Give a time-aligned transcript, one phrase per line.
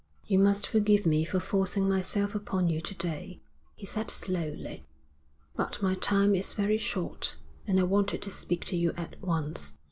[0.25, 3.39] 'You must forgive me for forcing myself upon you to day,'
[3.75, 4.83] he said slowly.
[5.55, 7.35] 'But my time is very short,
[7.67, 9.73] and I wanted to speak to you at once.'